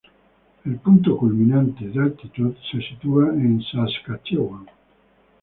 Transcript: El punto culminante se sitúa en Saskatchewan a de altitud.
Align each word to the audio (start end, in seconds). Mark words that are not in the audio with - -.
El 0.65 0.77
punto 0.77 1.15
culminante 1.15 1.93
se 1.93 2.81
sitúa 2.81 3.27
en 3.35 3.61
Saskatchewan 3.61 4.61
a 4.61 4.63
de 4.63 4.67
altitud. 4.67 4.67